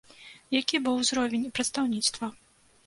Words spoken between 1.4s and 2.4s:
прадстаўніцтва?